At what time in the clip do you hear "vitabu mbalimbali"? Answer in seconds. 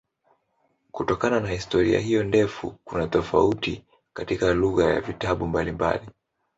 5.01-6.09